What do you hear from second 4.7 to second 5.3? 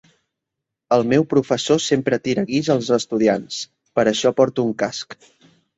un casc.